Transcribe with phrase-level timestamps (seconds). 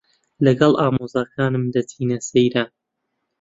[0.45, 2.69] لەگەڵ ئامۆزاکانم دەچینە سەیران.